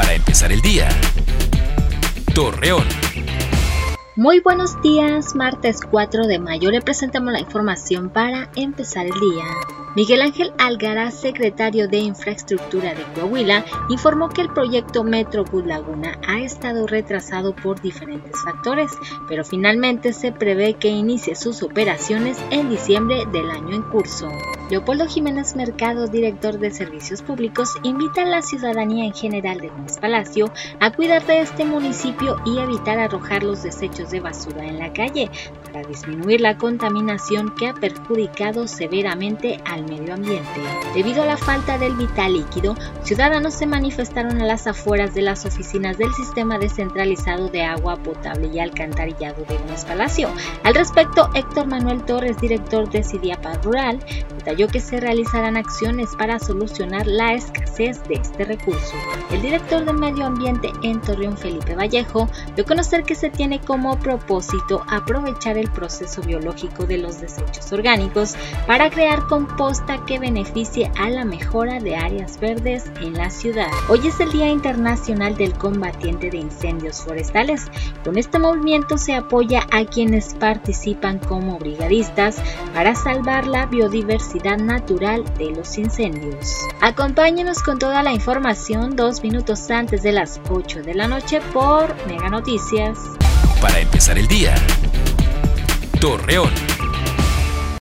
[0.00, 0.88] Para empezar el día.
[2.34, 2.86] Torreón.
[4.16, 9.44] Muy buenos días, martes 4 de mayo le presentamos la información para empezar el día.
[9.96, 16.18] Miguel Ángel Algaraz, secretario de Infraestructura de Coahuila, informó que el proyecto Metro Bus Laguna
[16.26, 18.90] ha estado retrasado por diferentes factores,
[19.28, 24.30] pero finalmente se prevé que inicie sus operaciones en diciembre del año en curso.
[24.70, 29.98] Leopoldo Jiménez Mercado, director de Servicios Públicos, invita a la ciudadanía en general de Gómez
[29.98, 34.92] Palacio a cuidar de este municipio y evitar arrojar los desechos de basura en la
[34.92, 35.28] calle
[35.64, 40.60] para disminuir la contaminación que ha perjudicado severamente al medio ambiente.
[40.94, 45.44] Debido a la falta del vital líquido, ciudadanos se manifestaron a las afueras de las
[45.46, 50.30] oficinas del sistema descentralizado de agua potable y alcantarillado de Gómez Palacio.
[50.62, 53.98] Al respecto, Héctor Manuel Torres, director de Sidiapa Rural,
[54.40, 58.94] detalló que se realizarán acciones para solucionar la escasez de este recurso.
[59.30, 63.60] El director de Medio Ambiente en Torreón, Felipe Vallejo, dio a conocer que se tiene
[63.60, 68.34] como propósito aprovechar el proceso biológico de los desechos orgánicos
[68.66, 73.70] para crear composta que beneficie a la mejora de áreas verdes en la ciudad.
[73.90, 77.66] Hoy es el Día Internacional del Combatiente de Incendios Forestales.
[78.04, 82.40] Con este movimiento se apoya a quienes participan como brigadistas
[82.72, 86.56] para salvar la biodiversidad natural de los incendios.
[86.80, 91.94] Acompáñenos con toda la información dos minutos antes de las 8 de la noche por
[92.06, 92.98] Mega Noticias
[93.60, 94.54] para empezar el día.
[96.00, 96.69] Torreón.